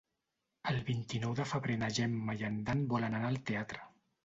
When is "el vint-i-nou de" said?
0.71-1.45